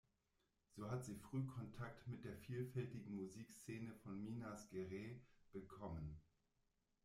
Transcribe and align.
So 0.75 0.89
hat 0.89 1.05
sie 1.05 1.13
früh 1.15 1.45
Kontakt 1.45 2.07
mit 2.07 2.23
der 2.25 2.35
vielfältigen 2.35 3.13
Musikszene 3.13 3.93
von 4.01 4.19
Minas 4.23 4.67
Gerais 4.67 5.21
bekommen. 5.51 6.19